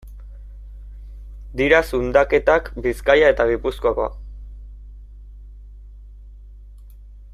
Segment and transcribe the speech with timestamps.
[1.59, 4.09] Dira zundaketak Bizkaia eta Gipuzkoako.